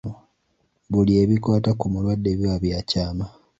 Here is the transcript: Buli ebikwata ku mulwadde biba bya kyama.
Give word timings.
Buli 0.91 1.13
ebikwata 1.23 1.71
ku 1.79 1.85
mulwadde 1.93 2.29
biba 2.39 2.55
bya 2.63 2.79
kyama. 2.89 3.25